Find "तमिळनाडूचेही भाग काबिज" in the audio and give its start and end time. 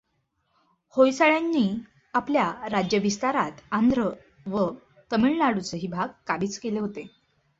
5.11-6.57